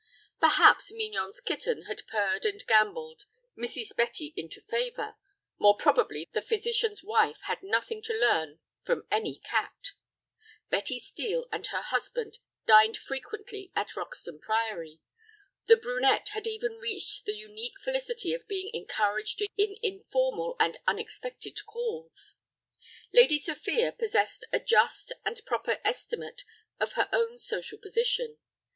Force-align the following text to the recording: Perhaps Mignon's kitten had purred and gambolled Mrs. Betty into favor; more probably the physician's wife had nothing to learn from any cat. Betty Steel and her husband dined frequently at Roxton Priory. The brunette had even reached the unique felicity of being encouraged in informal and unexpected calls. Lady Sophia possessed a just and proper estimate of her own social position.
Perhaps 0.39 0.91
Mignon's 0.91 1.39
kitten 1.39 1.83
had 1.83 2.07
purred 2.07 2.43
and 2.43 2.65
gambolled 2.65 3.25
Mrs. 3.55 3.95
Betty 3.95 4.33
into 4.35 4.59
favor; 4.59 5.15
more 5.59 5.77
probably 5.77 6.27
the 6.33 6.41
physician's 6.41 7.03
wife 7.03 7.41
had 7.43 7.61
nothing 7.61 8.01
to 8.01 8.13
learn 8.19 8.57
from 8.83 9.05
any 9.11 9.35
cat. 9.37 9.91
Betty 10.71 10.97
Steel 10.97 11.47
and 11.51 11.67
her 11.67 11.83
husband 11.83 12.39
dined 12.65 12.97
frequently 12.97 13.71
at 13.75 13.95
Roxton 13.95 14.39
Priory. 14.39 15.01
The 15.67 15.77
brunette 15.77 16.29
had 16.29 16.47
even 16.47 16.79
reached 16.79 17.25
the 17.25 17.35
unique 17.37 17.79
felicity 17.79 18.33
of 18.33 18.47
being 18.47 18.71
encouraged 18.73 19.43
in 19.55 19.77
informal 19.83 20.55
and 20.59 20.79
unexpected 20.87 21.63
calls. 21.67 22.37
Lady 23.13 23.37
Sophia 23.37 23.91
possessed 23.91 24.45
a 24.51 24.59
just 24.59 25.13
and 25.23 25.45
proper 25.45 25.77
estimate 25.83 26.43
of 26.79 26.93
her 26.93 27.07
own 27.13 27.37
social 27.37 27.77
position. 27.77 28.39